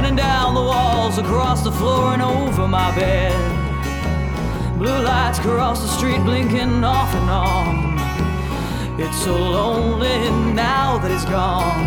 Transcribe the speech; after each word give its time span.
running 0.00 0.16
down 0.16 0.54
the 0.54 0.62
walls, 0.62 1.18
across 1.18 1.62
the 1.62 1.70
floor, 1.70 2.14
and 2.14 2.22
over 2.22 2.66
my 2.66 2.90
bed. 2.94 3.36
Blue 4.78 4.98
lights 5.02 5.38
across 5.38 5.82
the 5.82 5.88
street, 5.88 6.20
blinking 6.24 6.82
off 6.82 7.14
and 7.14 7.28
on. 7.28 8.98
It's 8.98 9.22
so 9.22 9.36
lonely 9.36 10.30
now 10.54 10.96
that 10.96 11.10
it's 11.10 11.26
gone. 11.26 11.84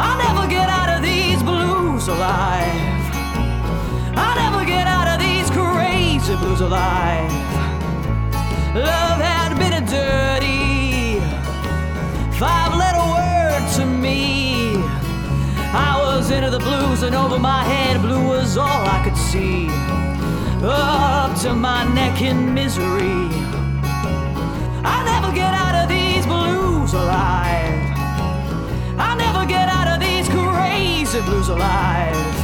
I'll 0.00 0.18
never 0.18 0.48
get 0.50 0.68
out 0.68 0.88
of 0.96 1.00
these 1.04 1.40
blues 1.44 2.08
alive. 2.08 3.04
I'll 4.16 4.38
never 4.44 4.64
get 4.64 4.88
out 4.88 5.06
of 5.12 5.20
these 5.20 5.48
crazy 5.50 6.34
blues 6.42 6.60
alive. 6.60 7.30
Love 8.74 9.20
had 9.30 9.54
been 9.60 9.74
a 9.80 9.84
dirty 9.86 11.20
five 12.36 12.74
letter 12.74 13.04
word 13.14 13.62
to 13.76 13.86
me. 13.86 14.99
I 15.72 15.96
was 15.98 16.30
into 16.30 16.50
the 16.50 16.58
blues, 16.58 17.02
and 17.02 17.14
over 17.14 17.38
my 17.38 17.62
head, 17.64 18.00
blue 18.02 18.28
was 18.28 18.56
all 18.56 18.84
I 18.86 19.02
could 19.04 19.16
see. 19.16 19.68
Up 20.62 21.38
to 21.42 21.54
my 21.54 21.84
neck 21.94 22.20
in 22.20 22.52
misery. 22.52 23.28
I'll 24.82 25.04
never 25.04 25.32
get 25.34 25.54
out 25.54 25.74
of 25.82 25.88
these 25.88 26.26
blues 26.26 26.92
alive. 26.92 27.80
I'll 28.98 29.16
never 29.16 29.46
get 29.46 29.68
out 29.68 29.88
of 29.88 30.00
these 30.00 30.28
crazy 30.28 31.20
blues 31.22 31.48
alive. 31.48 32.39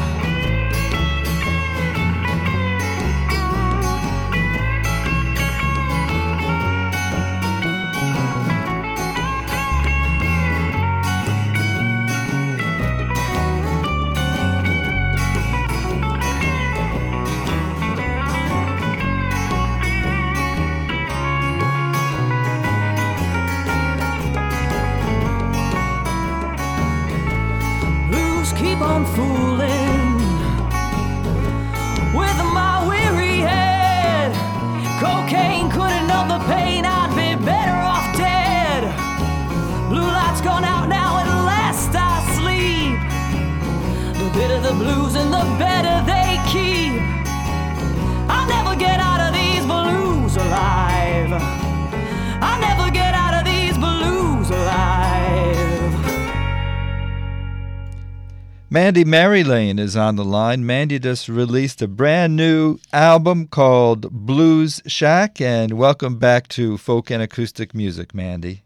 Mandy 58.76 59.06
Marylane 59.06 59.80
is 59.80 59.96
on 59.96 60.16
the 60.16 60.24
line. 60.24 60.66
Mandy 60.66 60.98
just 60.98 61.30
released 61.30 61.80
a 61.80 61.88
brand 61.88 62.36
new 62.36 62.78
album 62.92 63.46
called 63.46 64.10
Blues 64.12 64.82
Shack, 64.86 65.40
and 65.40 65.78
welcome 65.78 66.18
back 66.18 66.46
to 66.48 66.76
Folk 66.76 67.10
and 67.10 67.22
Acoustic 67.22 67.74
Music, 67.74 68.14
Mandy. 68.14 68.64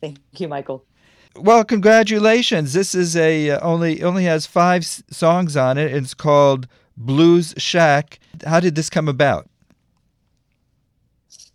Thank 0.00 0.18
you, 0.38 0.48
Michael. 0.48 0.86
Well, 1.36 1.62
congratulations. 1.62 2.72
This 2.72 2.94
is 2.94 3.14
a 3.14 3.50
uh, 3.50 3.60
only 3.60 4.02
only 4.02 4.24
has 4.24 4.46
5 4.46 4.80
s- 4.80 5.02
songs 5.10 5.58
on 5.58 5.76
it. 5.76 5.92
It's 5.92 6.14
called 6.14 6.66
Blues 6.96 7.52
Shack. 7.58 8.18
How 8.46 8.60
did 8.60 8.76
this 8.76 8.88
come 8.88 9.08
about? 9.08 9.46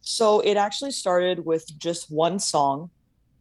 So 0.02 0.42
it 0.42 0.58
actually 0.58 0.92
started 0.92 1.44
with 1.44 1.76
just 1.80 2.12
one 2.12 2.38
song 2.38 2.92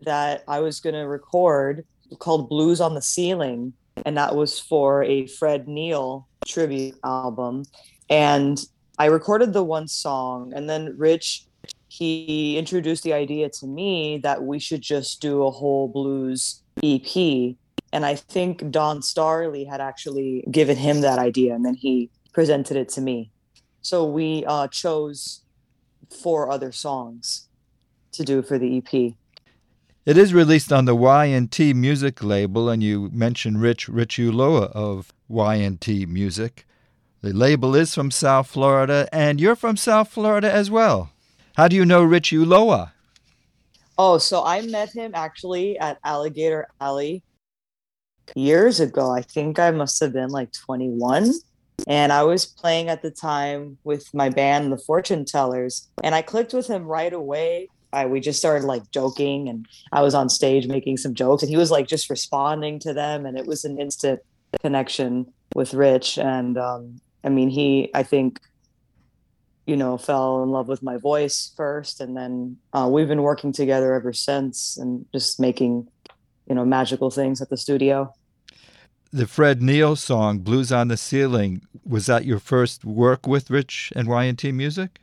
that 0.00 0.42
I 0.48 0.60
was 0.60 0.80
going 0.80 0.94
to 0.94 1.06
record 1.06 1.84
called 2.18 2.48
Blues 2.48 2.80
on 2.80 2.94
the 2.94 3.02
Ceiling. 3.02 3.74
And 4.04 4.16
that 4.16 4.36
was 4.36 4.58
for 4.58 5.02
a 5.02 5.26
Fred 5.26 5.66
Neil 5.68 6.28
tribute 6.46 6.96
album. 7.04 7.64
And 8.08 8.64
I 8.98 9.06
recorded 9.06 9.52
the 9.52 9.64
one 9.64 9.88
song. 9.88 10.52
And 10.54 10.68
then 10.68 10.94
Rich, 10.96 11.44
he 11.88 12.58
introduced 12.58 13.02
the 13.02 13.12
idea 13.12 13.48
to 13.50 13.66
me 13.66 14.18
that 14.18 14.42
we 14.42 14.58
should 14.58 14.82
just 14.82 15.20
do 15.20 15.44
a 15.44 15.50
whole 15.50 15.88
blues 15.88 16.62
EP. 16.82 17.56
And 17.92 18.04
I 18.04 18.14
think 18.14 18.70
Don 18.70 19.02
Starley 19.02 19.64
had 19.64 19.80
actually 19.80 20.44
given 20.50 20.76
him 20.76 21.00
that 21.00 21.18
idea. 21.18 21.54
And 21.54 21.64
then 21.64 21.74
he 21.74 22.10
presented 22.32 22.76
it 22.76 22.88
to 22.90 23.00
me. 23.00 23.30
So 23.82 24.04
we 24.04 24.44
uh, 24.46 24.68
chose 24.68 25.42
four 26.10 26.50
other 26.50 26.72
songs 26.72 27.48
to 28.12 28.24
do 28.24 28.42
for 28.42 28.58
the 28.58 28.78
EP. 28.78 29.14
It 30.06 30.16
is 30.16 30.32
released 30.32 30.72
on 30.72 30.84
the 30.84 30.94
Y&T 30.94 31.74
music 31.74 32.22
label, 32.22 32.68
and 32.68 32.80
you 32.80 33.10
mentioned 33.12 33.60
Rich 33.60 33.88
Rich 33.88 34.18
Ulloa 34.18 34.70
of 34.70 35.12
Y&T 35.26 36.06
Music. 36.06 36.64
The 37.22 37.32
label 37.32 37.74
is 37.74 37.92
from 37.92 38.12
South 38.12 38.46
Florida, 38.46 39.08
and 39.10 39.40
you're 39.40 39.56
from 39.56 39.76
South 39.76 40.08
Florida 40.08 40.48
as 40.48 40.70
well. 40.70 41.10
How 41.56 41.66
do 41.66 41.74
you 41.74 41.84
know 41.84 42.04
Rich 42.04 42.30
Ulloa? 42.30 42.92
Oh, 43.98 44.18
so 44.18 44.44
I 44.44 44.60
met 44.62 44.92
him 44.92 45.10
actually 45.12 45.76
at 45.80 45.98
Alligator 46.04 46.68
Alley 46.80 47.24
years 48.36 48.78
ago. 48.78 49.10
I 49.10 49.22
think 49.22 49.58
I 49.58 49.72
must 49.72 49.98
have 49.98 50.12
been 50.12 50.30
like 50.30 50.52
21. 50.52 51.32
And 51.88 52.12
I 52.12 52.22
was 52.22 52.46
playing 52.46 52.90
at 52.90 53.02
the 53.02 53.10
time 53.10 53.78
with 53.82 54.14
my 54.14 54.28
band, 54.28 54.70
The 54.70 54.78
Fortune 54.78 55.24
Tellers, 55.24 55.88
and 56.04 56.14
I 56.14 56.22
clicked 56.22 56.54
with 56.54 56.68
him 56.68 56.84
right 56.84 57.12
away. 57.12 57.70
I, 57.96 58.04
we 58.04 58.20
just 58.20 58.38
started 58.38 58.66
like 58.66 58.90
joking, 58.90 59.48
and 59.48 59.66
I 59.90 60.02
was 60.02 60.14
on 60.14 60.28
stage 60.28 60.66
making 60.66 60.98
some 60.98 61.14
jokes, 61.14 61.42
and 61.42 61.48
he 61.48 61.56
was 61.56 61.70
like 61.70 61.86
just 61.86 62.10
responding 62.10 62.78
to 62.80 62.92
them. 62.92 63.24
And 63.24 63.38
it 63.38 63.46
was 63.46 63.64
an 63.64 63.78
instant 63.80 64.20
connection 64.60 65.32
with 65.54 65.72
Rich. 65.72 66.18
And 66.18 66.58
um, 66.58 67.00
I 67.24 67.30
mean, 67.30 67.48
he, 67.48 67.90
I 67.94 68.02
think, 68.02 68.40
you 69.66 69.76
know, 69.76 69.96
fell 69.96 70.42
in 70.42 70.50
love 70.50 70.68
with 70.68 70.82
my 70.82 70.98
voice 70.98 71.52
first, 71.56 72.00
and 72.02 72.14
then 72.14 72.58
uh, 72.74 72.86
we've 72.92 73.08
been 73.08 73.22
working 73.22 73.50
together 73.50 73.94
ever 73.94 74.12
since, 74.12 74.76
and 74.76 75.06
just 75.12 75.40
making, 75.40 75.88
you 76.46 76.54
know, 76.54 76.66
magical 76.66 77.10
things 77.10 77.40
at 77.40 77.48
the 77.48 77.56
studio. 77.56 78.12
The 79.10 79.26
Fred 79.26 79.62
Neil 79.62 79.96
song 79.96 80.40
"Blues 80.40 80.70
on 80.70 80.88
the 80.88 80.98
Ceiling" 80.98 81.62
was 81.82 82.04
that 82.06 82.26
your 82.26 82.40
first 82.40 82.84
work 82.84 83.26
with 83.26 83.48
Rich 83.50 83.92
and 83.96 84.06
Y&T 84.06 84.52
Music? 84.52 85.00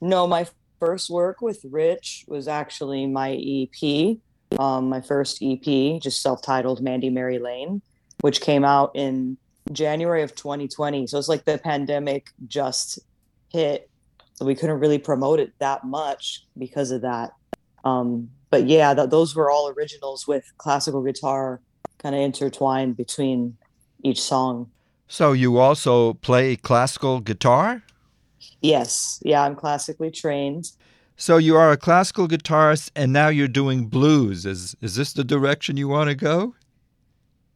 No, 0.00 0.26
my 0.26 0.46
first 0.84 1.08
work 1.08 1.40
with 1.40 1.64
Rich 1.70 2.24
was 2.28 2.46
actually 2.46 3.06
my 3.06 3.32
EP, 3.32 4.18
um, 4.58 4.88
my 4.88 5.00
first 5.00 5.38
EP, 5.42 6.00
just 6.00 6.20
self-titled 6.20 6.82
Mandy 6.82 7.10
Marylane, 7.10 7.80
which 8.20 8.40
came 8.40 8.64
out 8.64 8.90
in 8.94 9.38
January 9.72 10.22
of 10.22 10.34
2020. 10.34 11.06
So 11.06 11.18
it's 11.18 11.28
like 11.28 11.44
the 11.44 11.58
pandemic 11.58 12.30
just 12.46 12.98
hit. 13.50 13.88
So 14.34 14.44
we 14.44 14.54
couldn't 14.54 14.80
really 14.80 14.98
promote 14.98 15.40
it 15.40 15.52
that 15.58 15.84
much 15.84 16.44
because 16.58 16.90
of 16.90 17.00
that. 17.02 17.32
Um, 17.84 18.28
but 18.50 18.66
yeah, 18.66 18.92
th- 18.94 19.10
those 19.10 19.34
were 19.34 19.50
all 19.50 19.68
originals 19.70 20.26
with 20.26 20.44
classical 20.58 21.02
guitar 21.02 21.60
kind 21.98 22.14
of 22.14 22.20
intertwined 22.20 22.96
between 22.96 23.56
each 24.02 24.20
song. 24.20 24.70
So 25.08 25.32
you 25.32 25.58
also 25.58 26.14
play 26.14 26.56
classical 26.56 27.20
guitar? 27.20 27.82
Yes, 28.60 29.20
yeah, 29.24 29.42
I'm 29.42 29.56
classically 29.56 30.10
trained. 30.10 30.70
So 31.16 31.36
you 31.36 31.56
are 31.56 31.70
a 31.70 31.76
classical 31.76 32.26
guitarist 32.26 32.90
and 32.96 33.12
now 33.12 33.28
you're 33.28 33.48
doing 33.48 33.86
blues. 33.86 34.46
Is 34.46 34.74
is 34.80 34.96
this 34.96 35.12
the 35.12 35.24
direction 35.24 35.76
you 35.76 35.88
want 35.88 36.10
to 36.10 36.16
go? 36.16 36.54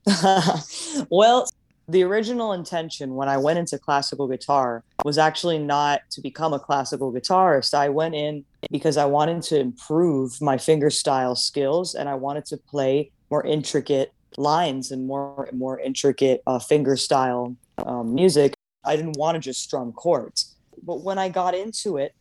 well, 1.11 1.49
the 1.89 2.03
original 2.05 2.53
intention 2.53 3.15
when 3.15 3.29
I 3.29 3.37
went 3.39 3.59
into 3.59 3.79
classical 3.79 4.29
guitar 4.29 4.85
was 5.05 5.19
actually 5.19 5.59
not 5.59 6.03
to 6.11 6.21
become 6.21 6.53
a 6.53 6.59
classical 6.59 7.13
guitarist. 7.13 7.75
I 7.75 7.89
went 7.89 8.15
in 8.15 8.45
because 8.71 8.97
I 8.97 9.07
wanted 9.07 9.43
to 9.45 9.59
improve 9.59 10.41
my 10.41 10.57
fingerstyle 10.57 11.37
skills 11.37 11.95
and 11.95 12.09
I 12.09 12.15
wanted 12.15 12.45
to 12.47 12.59
play 12.59 13.11
more 13.31 13.45
intricate 13.45 14.13
lines 14.37 14.91
and 14.91 15.07
more 15.07 15.49
more 15.53 15.81
intricate 15.81 16.43
uh, 16.47 16.59
fingerstyle 16.59 17.57
um, 17.85 18.15
music. 18.15 18.55
I 18.85 18.95
didn't 18.95 19.17
want 19.17 19.35
to 19.35 19.41
just 19.41 19.63
strum 19.63 19.93
chords. 19.93 20.55
But 20.83 21.03
when 21.03 21.19
I 21.19 21.29
got 21.29 21.55
into 21.55 21.97
it, 21.97 22.15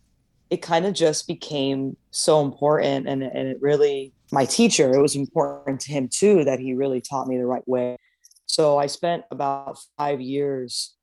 it 0.49 0.61
kind 0.61 0.85
of 0.85 0.93
just 0.93 1.27
became 1.27 1.97
so 2.11 2.41
important 2.41 3.07
and, 3.07 3.21
and 3.21 3.47
it 3.49 3.57
really 3.61 4.13
my 4.31 4.45
teacher 4.45 4.93
it 4.93 5.01
was 5.01 5.15
important 5.15 5.79
to 5.81 5.91
him 5.91 6.07
too 6.07 6.43
that 6.45 6.59
he 6.59 6.73
really 6.73 7.01
taught 7.01 7.27
me 7.27 7.37
the 7.37 7.45
right 7.45 7.67
way. 7.67 7.97
So 8.45 8.77
i 8.77 8.87
spent 8.87 9.23
about 9.31 9.77
five 9.97 10.21
years 10.21 10.93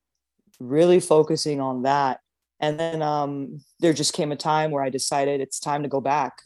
really 0.60 1.00
focusing 1.00 1.60
on 1.60 1.82
that. 1.82 2.20
And 2.60 2.78
then 2.78 3.02
um, 3.02 3.60
there 3.80 3.92
just 3.92 4.14
came 4.14 4.32
a 4.32 4.36
time 4.36 4.70
where 4.70 4.82
i 4.82 4.88
decided 4.88 5.40
it's 5.40 5.60
time 5.60 5.82
to 5.82 5.88
go 5.88 6.00
back 6.00 6.38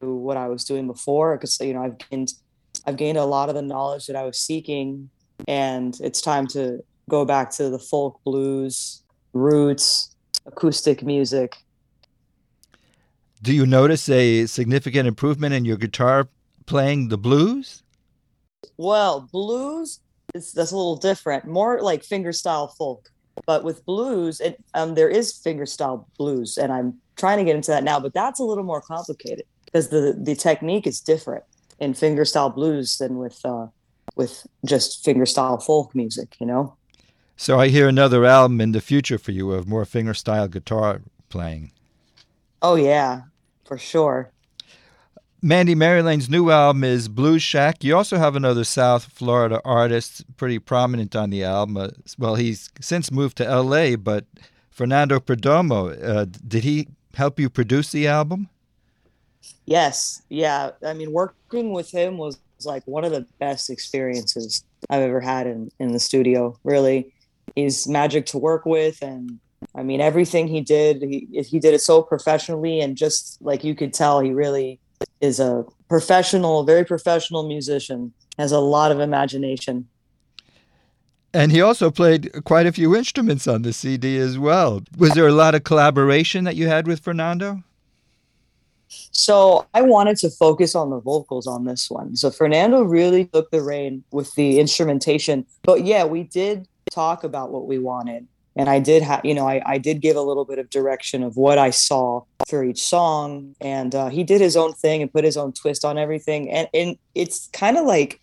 to 0.00 0.14
what 0.14 0.36
i 0.36 0.46
was 0.46 0.64
doing 0.64 0.86
before 0.86 1.36
because 1.36 1.58
you 1.60 1.74
know 1.74 1.82
i've 1.82 1.98
gained 2.10 2.32
i've 2.86 2.96
gained 2.96 3.18
a 3.18 3.24
lot 3.24 3.48
of 3.48 3.56
the 3.56 3.62
knowledge 3.62 4.06
that 4.06 4.14
i 4.14 4.22
was 4.22 4.38
seeking 4.38 5.10
and 5.48 5.98
it's 6.00 6.20
time 6.20 6.46
to 6.46 6.78
go 7.10 7.24
back 7.24 7.50
to 7.50 7.70
the 7.70 7.78
folk 7.78 8.20
blues 8.24 9.02
roots 9.32 10.13
acoustic 10.46 11.02
music 11.02 11.56
do 13.42 13.52
you 13.52 13.66
notice 13.66 14.08
a 14.08 14.46
significant 14.46 15.06
improvement 15.06 15.54
in 15.54 15.64
your 15.64 15.76
guitar 15.76 16.28
playing 16.66 17.08
the 17.08 17.18
blues 17.18 17.82
well 18.76 19.28
blues 19.32 20.00
is 20.34 20.52
that's 20.52 20.72
a 20.72 20.76
little 20.76 20.96
different 20.96 21.44
more 21.46 21.80
like 21.80 22.02
fingerstyle 22.02 22.74
folk 22.76 23.10
but 23.46 23.64
with 23.64 23.84
blues 23.84 24.40
it 24.40 24.62
um, 24.74 24.94
there 24.94 25.08
is 25.08 25.32
fingerstyle 25.32 26.06
blues 26.18 26.56
and 26.56 26.72
i'm 26.72 26.94
trying 27.16 27.38
to 27.38 27.44
get 27.44 27.56
into 27.56 27.70
that 27.70 27.84
now 27.84 28.00
but 28.00 28.14
that's 28.14 28.40
a 28.40 28.44
little 28.44 28.64
more 28.64 28.80
complicated 28.80 29.44
because 29.64 29.88
the 29.88 30.16
the 30.22 30.34
technique 30.34 30.86
is 30.86 31.00
different 31.00 31.44
in 31.78 31.92
fingerstyle 31.92 32.54
blues 32.54 32.98
than 32.98 33.18
with 33.18 33.40
uh, 33.44 33.66
with 34.16 34.46
just 34.64 35.04
fingerstyle 35.04 35.62
folk 35.62 35.94
music, 35.94 36.36
you 36.40 36.46
know. 36.46 36.76
So 37.36 37.58
I 37.58 37.68
hear 37.68 37.88
another 37.88 38.24
album 38.24 38.60
in 38.60 38.72
the 38.72 38.80
future 38.80 39.18
for 39.18 39.32
you 39.32 39.52
of 39.52 39.68
more 39.68 39.84
fingerstyle 39.84 40.50
guitar 40.50 41.02
playing. 41.28 41.72
Oh 42.62 42.76
yeah, 42.76 43.22
for 43.64 43.76
sure. 43.76 44.30
Mandy 45.42 45.74
Marylane's 45.74 46.30
new 46.30 46.50
album 46.50 46.84
is 46.84 47.06
Blues 47.06 47.42
Shack. 47.42 47.84
You 47.84 47.96
also 47.96 48.16
have 48.16 48.34
another 48.34 48.64
South 48.64 49.04
Florida 49.04 49.60
artist 49.62 50.24
pretty 50.38 50.58
prominent 50.58 51.14
on 51.14 51.28
the 51.28 51.44
album. 51.44 51.76
Uh, 51.76 51.88
well, 52.16 52.36
he's 52.36 52.70
since 52.80 53.10
moved 53.10 53.36
to 53.36 53.46
L.A., 53.46 53.96
but 53.96 54.24
Fernando 54.70 55.20
Perdomo, 55.20 56.02
uh, 56.02 56.24
did 56.48 56.64
he 56.64 56.88
help 57.12 57.38
you 57.38 57.50
produce 57.50 57.92
the 57.92 58.06
album? 58.06 58.48
Yes. 59.66 60.22
Yeah. 60.30 60.70
I 60.82 60.94
mean, 60.94 61.12
working 61.12 61.72
with 61.72 61.90
him 61.90 62.16
was 62.16 62.38
like 62.64 62.82
one 62.86 63.04
of 63.04 63.12
the 63.12 63.26
best 63.38 63.68
experiences 63.68 64.64
I've 64.88 65.02
ever 65.02 65.20
had 65.20 65.46
in, 65.46 65.70
in 65.78 65.92
the 65.92 66.00
studio. 66.00 66.58
Really, 66.64 67.12
he's 67.54 67.86
magic 67.88 68.26
to 68.26 68.38
work 68.38 68.66
with. 68.66 69.02
And 69.02 69.38
I 69.74 69.82
mean, 69.82 70.00
everything 70.00 70.48
he 70.48 70.60
did, 70.60 71.02
he, 71.02 71.26
he 71.42 71.58
did 71.58 71.74
it 71.74 71.80
so 71.80 72.02
professionally. 72.02 72.80
And 72.80 72.96
just 72.96 73.40
like 73.40 73.64
you 73.64 73.74
could 73.74 73.92
tell, 73.92 74.20
he 74.20 74.32
really 74.32 74.80
is 75.20 75.40
a 75.40 75.64
professional, 75.88 76.64
very 76.64 76.84
professional 76.84 77.46
musician, 77.46 78.12
has 78.38 78.52
a 78.52 78.60
lot 78.60 78.92
of 78.92 79.00
imagination. 79.00 79.88
And 81.32 81.50
he 81.50 81.60
also 81.60 81.90
played 81.90 82.44
quite 82.44 82.66
a 82.66 82.72
few 82.72 82.94
instruments 82.94 83.48
on 83.48 83.62
the 83.62 83.72
CD 83.72 84.18
as 84.18 84.38
well. 84.38 84.82
Was 84.96 85.12
there 85.12 85.26
a 85.26 85.32
lot 85.32 85.56
of 85.56 85.64
collaboration 85.64 86.44
that 86.44 86.54
you 86.54 86.68
had 86.68 86.86
with 86.86 87.00
Fernando? 87.00 87.64
So 89.10 89.66
I 89.74 89.82
wanted 89.82 90.16
to 90.18 90.30
focus 90.30 90.76
on 90.76 90.90
the 90.90 91.00
vocals 91.00 91.48
on 91.48 91.64
this 91.64 91.90
one. 91.90 92.14
So 92.14 92.30
Fernando 92.30 92.82
really 92.82 93.24
took 93.24 93.50
the 93.50 93.62
reign 93.62 94.04
with 94.12 94.32
the 94.36 94.60
instrumentation. 94.60 95.46
But 95.62 95.84
yeah, 95.84 96.04
we 96.04 96.22
did 96.22 96.68
talk 96.90 97.24
about 97.24 97.50
what 97.50 97.66
we 97.66 97.78
wanted. 97.78 98.26
And 98.56 98.68
I 98.68 98.78
did 98.78 99.02
have, 99.02 99.24
you 99.24 99.34
know, 99.34 99.48
I, 99.48 99.60
I 99.66 99.78
did 99.78 100.00
give 100.00 100.16
a 100.16 100.20
little 100.20 100.44
bit 100.44 100.58
of 100.58 100.70
direction 100.70 101.24
of 101.24 101.36
what 101.36 101.58
I 101.58 101.70
saw 101.70 102.22
for 102.48 102.62
each 102.62 102.82
song. 102.82 103.56
And 103.60 103.94
uh, 103.94 104.08
he 104.08 104.22
did 104.22 104.40
his 104.40 104.56
own 104.56 104.74
thing 104.74 105.02
and 105.02 105.12
put 105.12 105.24
his 105.24 105.36
own 105.36 105.52
twist 105.52 105.84
on 105.84 105.98
everything. 105.98 106.50
And, 106.50 106.68
and 106.72 106.96
it's 107.14 107.48
kind 107.52 107.76
of 107.76 107.84
like, 107.84 108.20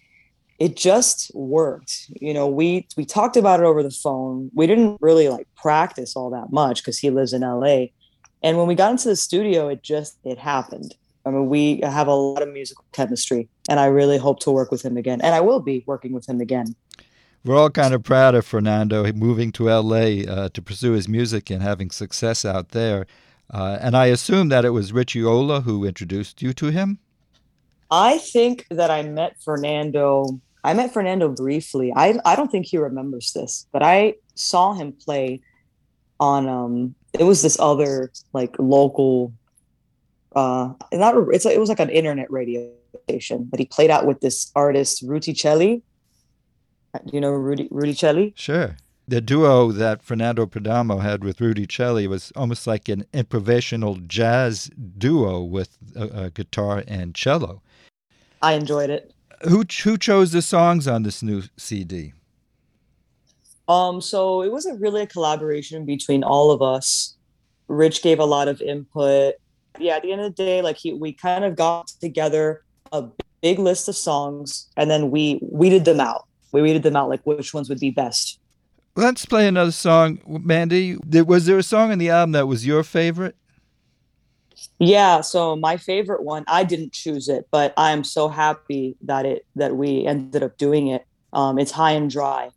it 0.58 0.78
just 0.78 1.31
worked. 1.34 2.12
You 2.22 2.36
know, 2.36 2.48
we 2.48 2.88
we 2.96 3.04
talked 3.04 3.36
about 3.36 3.62
it 3.62 3.66
over 3.66 3.81
the 3.81 3.90
phone. 3.90 4.52
We 4.54 4.68
didn't 4.68 5.00
really 5.02 5.28
like 5.28 5.48
practice 5.56 6.16
all 6.16 6.30
that 6.30 6.52
much 6.52 6.84
because 6.84 7.00
he 7.00 7.10
lives 7.10 7.34
in 7.34 7.42
LA 7.42 7.88
and 8.44 8.58
when 8.58 8.68
we 8.68 8.75
got 8.75 8.92
into 8.92 9.10
the 9.10 9.16
studio, 9.16 9.68
it 9.69 9.84
just 9.84 10.18
it 10.24 10.38
happened. 10.38 10.96
I 11.25 11.30
mean, 11.30 11.48
we 11.48 11.81
have 11.81 12.08
a 12.08 12.13
lot 12.13 12.42
of 12.42 12.50
musical 12.50 12.84
chemistry, 12.92 13.48
and 13.69 13.80
I 13.80 13.86
really 13.86 14.18
hope 14.18 14.40
to 14.42 14.52
work 14.52 14.72
with 14.72 14.84
him 14.84 14.98
again. 14.98 15.22
And 15.22 15.36
I 15.36 15.42
will 15.42 15.60
be 15.60 15.84
working 15.86 16.13
with 16.13 16.28
him 16.28 16.42
again. 16.42 16.75
We're 17.43 17.57
all 17.57 17.71
kind 17.71 17.95
of 17.95 18.03
proud 18.03 18.35
of 18.35 18.45
Fernando 18.45 19.11
moving 19.13 19.51
to 19.53 19.63
LA 19.63 20.23
uh, 20.31 20.49
to 20.49 20.61
pursue 20.61 20.91
his 20.91 21.07
music 21.07 21.49
and 21.49 21.63
having 21.63 21.89
success 21.89 22.45
out 22.45 22.69
there. 22.69 23.07
Uh, 23.51 23.79
and 23.81 23.97
I 23.97 24.05
assume 24.07 24.49
that 24.49 24.63
it 24.63 24.69
was 24.69 24.93
Rich 24.93 25.15
Ulloa 25.15 25.63
who 25.63 25.83
introduced 25.83 26.43
you 26.43 26.53
to 26.53 26.67
him. 26.67 26.99
I 27.89 28.19
think 28.19 28.67
that 28.69 28.91
I 28.91 29.01
met 29.01 29.41
Fernando. 29.41 30.39
I 30.63 30.73
met 30.75 30.93
Fernando 30.93 31.29
briefly. 31.29 31.91
I 31.95 32.19
I 32.23 32.35
don't 32.35 32.51
think 32.51 32.67
he 32.67 32.77
remembers 32.77 33.33
this, 33.33 33.65
but 33.71 33.81
I 33.81 34.15
saw 34.35 34.73
him 34.73 34.93
play 34.93 35.41
on 36.19 36.47
um 36.47 36.95
it 37.13 37.23
was 37.23 37.41
this 37.41 37.59
other 37.59 38.11
like 38.33 38.55
local 38.59 39.33
uh 40.35 40.71
not 40.93 41.15
it's 41.33 41.45
it 41.45 41.59
was 41.59 41.69
like 41.69 41.79
an 41.79 41.89
internet 41.89 42.31
radio 42.31 42.69
station 43.03 43.47
but 43.49 43.59
he 43.59 43.65
played 43.65 43.89
out 43.89 44.05
with 44.05 44.21
this 44.21 44.51
artist 44.55 45.01
Rudy 45.01 45.33
Celli. 45.33 45.81
Do 46.93 47.11
you 47.13 47.21
know 47.21 47.31
Rudy 47.31 47.67
Rudy 47.71 47.93
Celli? 47.93 48.33
Sure. 48.35 48.77
The 49.07 49.21
duo 49.21 49.71
that 49.71 50.03
Fernando 50.03 50.45
Perdomo 50.45 51.01
had 51.01 51.23
with 51.23 51.41
Rudy 51.41 51.67
Celli 51.67 52.07
was 52.07 52.31
almost 52.35 52.67
like 52.67 52.88
an 52.88 53.05
improvisational 53.13 54.05
jazz 54.07 54.69
duo 54.97 55.41
with 55.41 55.77
a, 55.95 56.25
a 56.25 56.29
guitar 56.29 56.83
and 56.88 57.15
cello. 57.15 57.61
I 58.41 58.53
enjoyed 58.53 58.89
it. 58.89 59.13
Who 59.49 59.63
who 59.83 59.97
chose 59.97 60.31
the 60.31 60.41
songs 60.41 60.88
on 60.88 61.03
this 61.03 61.23
new 61.23 61.43
CD? 61.57 62.13
Um, 63.67 64.01
so 64.01 64.41
it 64.41 64.51
was 64.51 64.65
a 64.65 64.75
really 64.75 65.03
a 65.03 65.07
collaboration 65.07 65.85
between 65.85 66.23
all 66.23 66.51
of 66.51 66.61
us. 66.61 67.15
Rich 67.67 68.03
gave 68.03 68.19
a 68.19 68.25
lot 68.25 68.47
of 68.47 68.61
input. 68.61 69.35
Yeah, 69.79 69.95
at 69.95 70.03
the 70.03 70.11
end 70.11 70.21
of 70.21 70.35
the 70.35 70.43
day, 70.43 70.61
like 70.61 70.77
he, 70.77 70.93
we 70.93 71.13
kind 71.13 71.45
of 71.45 71.55
got 71.55 71.88
together 71.88 72.63
a 72.91 73.05
big 73.41 73.59
list 73.59 73.88
of 73.88 73.95
songs, 73.95 74.67
and 74.75 74.91
then 74.91 75.10
we 75.10 75.39
weeded 75.41 75.86
them 75.86 76.00
out. 76.00 76.27
We 76.51 76.62
weeded 76.62 76.84
them 76.84 76.96
out, 76.96 77.10
like 77.10 77.22
which 77.24 77.53
ones 77.53 77.70
would 77.70 77.79
be 77.79 77.91
best. 77.91 78.39
Let's 78.96 79.25
play 79.25 79.48
another 79.48 79.72
song, 79.72 80.20
Mandy. 80.27 80.98
Was 80.98 81.46
there 81.46 81.58
a 81.58 81.63
song 81.63 81.91
in 81.91 82.00
the 82.00 82.10
album 82.10 82.34
that 82.34 82.48
was 82.48 82.65
your 82.65 82.84
favorite? 82.84 83.36
Yeah, 84.79 85.22
so 85.22 85.55
my 85.55 85.77
favorite 85.77 86.24
one, 86.24 86.43
I 86.48 86.63
didn't 86.63 86.91
choose 86.91 87.29
it, 87.29 87.48
but 87.51 87.74
I'm 87.77 88.03
so 88.03 88.27
happy 88.27 88.96
that 89.01 89.25
it 89.25 89.46
that 89.55 89.75
we 89.75 90.05
ended 90.05 90.43
up 90.43 90.58
doing 90.58 90.88
it. 90.88 91.05
Um, 91.34 91.58
it's 91.58 91.72
High 91.72 91.91
and 91.91 92.10
Dry 92.10 92.51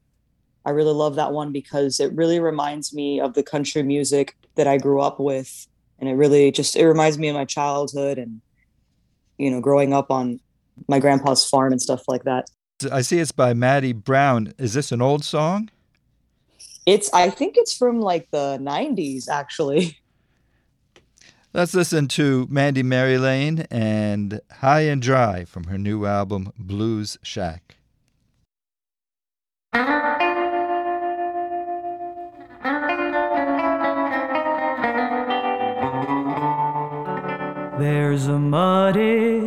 I 0.65 0.71
really 0.71 0.93
love 0.93 1.17
that 1.17 1.33
one 1.33 1.53
because 1.53 2.01
it 2.01 2.13
really 2.15 2.41
reminds 2.41 2.95
me 2.95 3.21
of 3.21 3.35
the 3.35 3.43
country 3.43 3.83
music 3.83 4.37
that 4.55 4.67
I 4.67 4.79
grew 4.79 5.01
up 5.01 5.21
with. 5.21 5.67
And 5.99 6.09
it 6.09 6.15
really 6.15 6.51
just 6.51 6.75
it 6.77 6.87
reminds 6.87 7.19
me 7.19 7.29
of 7.29 7.35
my 7.35 7.45
childhood 7.45 8.19
and 8.19 8.41
you 9.39 9.51
know, 9.51 9.61
growing 9.61 9.93
up 9.93 10.11
on 10.11 10.41
my 10.89 11.01
grandpa's 11.01 11.45
farm 11.45 11.73
and 11.73 11.83
stuff 11.83 12.05
like 12.09 12.25
that. 12.25 12.47
I 12.87 13.03
see 13.03 13.19
it's 13.19 13.33
by 13.33 13.55
Marty 13.55 13.93
Brown. 13.93 14.55
Is 14.59 14.75
this 14.75 14.93
an 14.93 15.03
old 15.03 15.25
song? 15.25 15.71
It's 16.87 17.13
I 17.13 17.31
think 17.31 17.57
it's 17.57 17.77
from 17.77 18.01
like 18.01 18.31
the 18.31 18.59
90s 18.61 19.29
actually. 19.29 19.99
Let's 21.55 21.73
listen 21.73 22.09
to 22.09 22.49
Mandy 22.51 22.83
Marylane 22.83 23.67
and 23.71 24.41
High 24.59 24.81
and 24.81 25.01
Dry 25.01 25.45
from 25.45 25.65
her 25.65 25.79
new 25.79 26.05
album 26.05 26.53
Blues 26.59 27.17
Shack. 27.23 27.77
There's 37.79 38.27
a 38.29 38.39
muddy 38.39 39.44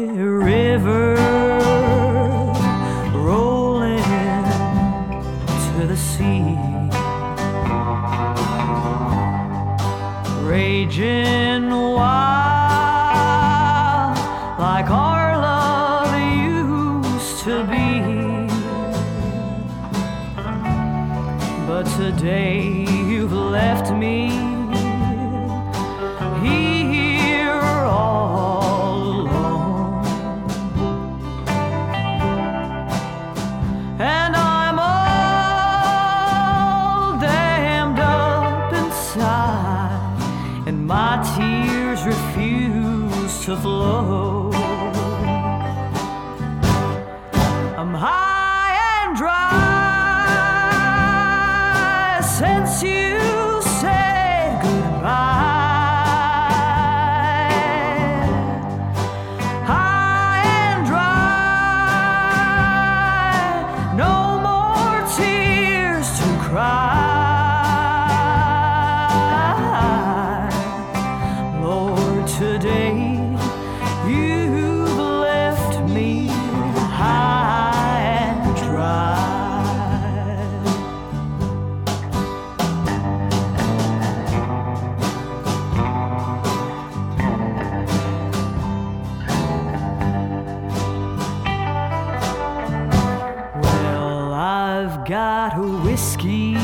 got 95.08 95.58
a 95.58 95.62
whiskey 95.62 96.56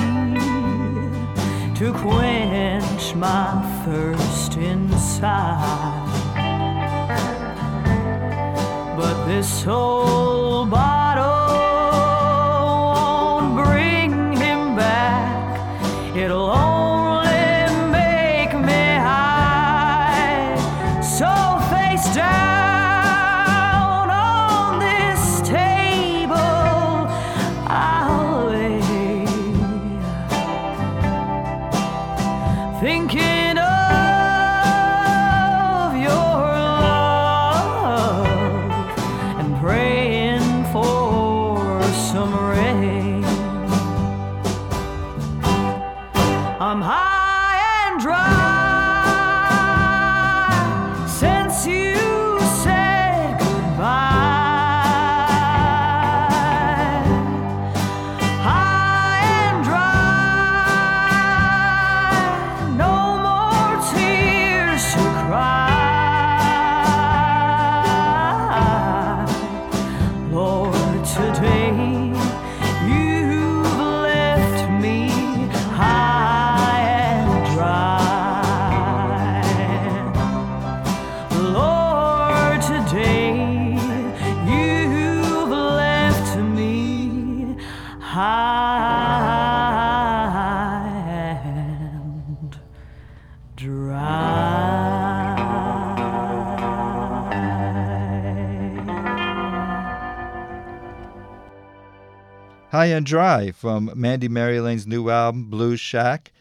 to 1.73 1.93
quench 1.93 3.15
my 3.15 3.81
thirst 3.85 4.57
inside. 4.57 6.03
But 8.97 9.25
this 9.27 9.65
old 9.65 10.71
bottle 10.71 11.02
High 102.83 102.87
and 102.87 103.05
Dry 103.05 103.51
from 103.51 103.91
Mandy 103.95 104.27
Marylane's 104.27 104.85
new 104.85 105.09
album, 105.09 105.49
Blues 105.49 105.79
Shack. 105.79 106.33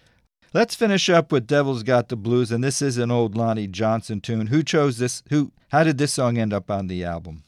Let's 0.52 0.74
finish 0.74 1.08
up 1.08 1.30
with 1.30 1.46
Devil's 1.46 1.84
Got 1.84 2.08
the 2.08 2.16
Blues, 2.16 2.50
and 2.50 2.64
this 2.64 2.82
is 2.82 2.98
an 2.98 3.12
old 3.12 3.36
Lonnie 3.36 3.68
Johnson 3.68 4.20
tune. 4.20 4.48
Who 4.48 4.64
chose 4.64 4.98
this? 4.98 5.22
Who? 5.30 5.52
How 5.68 5.84
did 5.84 5.98
this 5.98 6.12
song 6.12 6.38
end 6.38 6.52
up 6.52 6.68
on 6.68 6.88
the 6.88 7.04
album? 7.04 7.44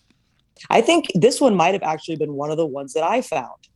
I 0.70 0.80
think 0.80 1.06
this 1.12 1.40
one 1.40 1.56
might 1.56 1.74
have 1.74 1.82
actually 1.82 2.14
been 2.14 2.34
one 2.34 2.52
of 2.52 2.56
the 2.56 2.66
ones 2.66 2.92
that 2.92 3.02
I 3.02 3.20
found. 3.20 3.66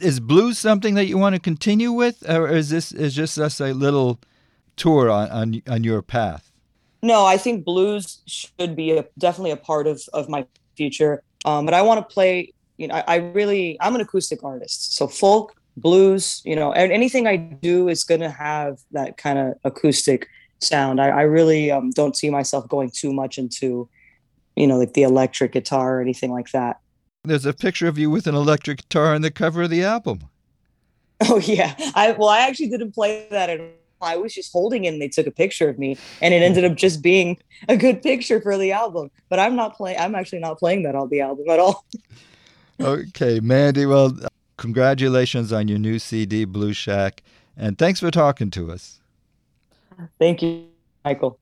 Is 0.00 0.18
blues 0.18 0.56
something 0.56 0.94
that 0.94 1.08
you 1.08 1.18
want 1.18 1.34
to 1.34 1.40
continue 1.42 1.92
with, 1.92 2.26
or 2.26 2.48
is 2.48 2.70
this 2.70 2.90
is 2.90 3.14
just 3.14 3.36
us 3.36 3.60
a 3.60 3.74
little 3.74 4.18
tour 4.76 5.10
on 5.10 5.28
on, 5.28 5.62
on 5.68 5.84
your 5.84 6.00
path? 6.00 6.50
No, 7.02 7.26
I 7.26 7.36
think 7.36 7.66
blues 7.66 8.22
should 8.24 8.74
be 8.74 8.96
a, 8.96 9.04
definitely 9.18 9.50
a 9.50 9.58
part 9.58 9.86
of, 9.86 10.00
of 10.14 10.30
my 10.30 10.46
future. 10.74 11.22
Um, 11.44 11.66
but 11.66 11.74
I 11.74 11.82
want 11.82 12.00
to 12.00 12.14
play, 12.14 12.54
you 12.76 12.88
know, 12.88 12.94
I, 12.94 13.04
I 13.06 13.16
really, 13.16 13.76
I'm 13.80 13.94
an 13.94 14.00
acoustic 14.00 14.42
artist. 14.42 14.96
So 14.96 15.06
folk, 15.06 15.54
blues, 15.76 16.42
you 16.44 16.56
know, 16.56 16.72
and 16.72 16.92
anything 16.92 17.26
I 17.26 17.36
do 17.36 17.88
is 17.88 18.04
going 18.04 18.20
to 18.20 18.30
have 18.30 18.80
that 18.92 19.16
kind 19.16 19.38
of 19.38 19.54
acoustic 19.64 20.28
sound. 20.60 21.00
I, 21.00 21.08
I 21.08 21.22
really 21.22 21.70
um, 21.70 21.90
don't 21.90 22.16
see 22.16 22.30
myself 22.30 22.68
going 22.68 22.90
too 22.90 23.12
much 23.12 23.38
into, 23.38 23.88
you 24.56 24.66
know, 24.66 24.78
like 24.78 24.94
the 24.94 25.02
electric 25.02 25.52
guitar 25.52 25.98
or 25.98 26.00
anything 26.00 26.32
like 26.32 26.50
that. 26.50 26.80
There's 27.24 27.46
a 27.46 27.54
picture 27.54 27.88
of 27.88 27.98
you 27.98 28.10
with 28.10 28.26
an 28.26 28.34
electric 28.34 28.78
guitar 28.78 29.14
on 29.14 29.22
the 29.22 29.30
cover 29.30 29.62
of 29.62 29.70
the 29.70 29.84
album. 29.84 30.20
Oh 31.26 31.38
yeah. 31.38 31.74
I 31.94 32.10
well, 32.10 32.28
I 32.28 32.40
actually 32.40 32.68
didn't 32.68 32.92
play 32.92 33.28
that 33.30 33.48
at 33.48 33.60
all. 33.60 33.68
I 34.02 34.16
was 34.16 34.34
just 34.34 34.52
holding 34.52 34.84
it 34.84 34.88
and 34.88 35.00
they 35.00 35.08
took 35.08 35.28
a 35.28 35.30
picture 35.30 35.68
of 35.68 35.78
me 35.78 35.96
and 36.20 36.34
it 36.34 36.42
ended 36.42 36.64
up 36.64 36.74
just 36.74 37.02
being 37.02 37.38
a 37.68 37.76
good 37.76 38.02
picture 38.02 38.40
for 38.40 38.58
the 38.58 38.72
album. 38.72 39.10
But 39.30 39.38
I'm 39.38 39.54
not 39.54 39.76
playing 39.76 39.98
I'm 39.98 40.16
actually 40.16 40.40
not 40.40 40.58
playing 40.58 40.82
that 40.82 40.96
on 40.96 41.08
the 41.08 41.20
album 41.20 41.48
at 41.48 41.60
all. 41.60 41.86
Okay, 42.80 43.40
Mandy. 43.40 43.86
Well, 43.86 44.16
congratulations 44.56 45.52
on 45.52 45.68
your 45.68 45.78
new 45.78 45.98
CD, 45.98 46.44
Blue 46.44 46.72
Shack, 46.72 47.22
and 47.56 47.78
thanks 47.78 48.00
for 48.00 48.10
talking 48.10 48.50
to 48.50 48.72
us. 48.72 49.00
Thank 50.18 50.42
you, 50.42 50.66
Michael. 51.04 51.38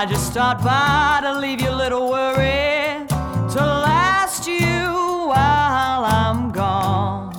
I 0.00 0.06
just 0.06 0.30
stopped 0.30 0.62
by 0.62 1.18
to 1.24 1.40
leave 1.40 1.60
you 1.60 1.70
a 1.70 1.74
little 1.74 2.08
worry 2.08 3.04
to 3.08 3.58
last 3.58 4.46
you 4.46 4.60
while 4.60 6.04
I'm 6.04 6.52
gone. 6.52 7.34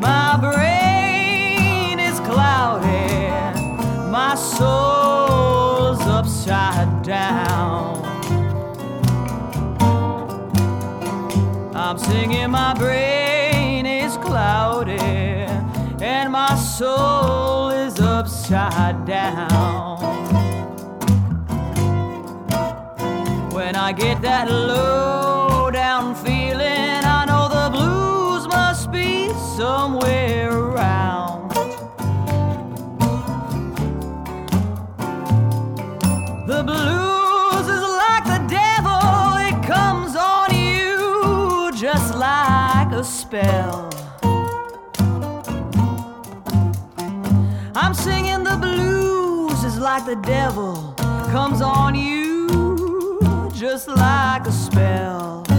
My 0.00 0.38
brain 0.40 1.98
is 1.98 2.18
cloudy, 2.20 3.10
my 4.10 4.36
soul's 4.36 6.00
upside 6.00 7.02
down. 7.02 8.02
I'm 11.74 11.98
singing, 11.98 12.52
my 12.52 12.72
brain 12.72 13.84
is 13.84 14.16
cloudy, 14.16 14.96
and 16.00 16.32
my 16.32 16.56
soul 16.56 17.61
upside 18.52 19.06
down. 19.06 19.98
When 23.52 23.76
I 23.76 23.92
get 23.92 24.20
that 24.22 24.50
low 24.50 25.70
down 25.70 26.14
feeling, 26.14 26.60
I 26.60 27.24
know 27.26 27.48
the 27.48 27.70
blues 27.70 28.46
must 28.48 28.90
be 28.92 29.28
somewhere 29.56 30.50
around. 30.50 31.50
The 36.46 36.62
blues 36.64 37.66
is 37.76 37.84
like 38.04 38.24
the 38.24 38.42
devil, 38.48 39.36
it 39.48 39.66
comes 39.66 40.14
on 40.16 40.54
you 40.54 41.72
just 41.74 42.14
like 42.14 42.92
a 42.92 43.04
spell. 43.04 43.91
Like 49.92 50.06
the 50.06 50.16
devil 50.16 50.94
comes 51.30 51.60
on 51.60 51.94
you 51.94 53.50
just 53.54 53.88
like 53.88 54.46
a 54.46 54.50
spell. 54.50 55.51